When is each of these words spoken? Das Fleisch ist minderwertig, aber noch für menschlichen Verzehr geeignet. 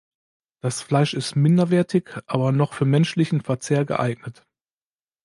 Das 0.61 0.81
Fleisch 0.81 1.13
ist 1.13 1.35
minderwertig, 1.35 2.09
aber 2.25 2.51
noch 2.51 2.73
für 2.73 2.85
menschlichen 2.85 3.39
Verzehr 3.41 3.85
geeignet. 3.85 4.47